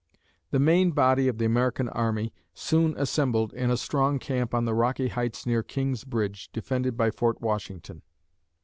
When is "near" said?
5.45-5.61